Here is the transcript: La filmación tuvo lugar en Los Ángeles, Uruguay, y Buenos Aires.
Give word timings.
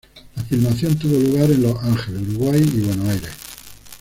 La 0.35 0.41
filmación 0.43 0.95
tuvo 0.97 1.19
lugar 1.19 1.51
en 1.51 1.61
Los 1.61 1.75
Ángeles, 1.83 2.23
Uruguay, 2.27 2.59
y 2.59 2.79
Buenos 2.81 3.07
Aires. 3.07 3.29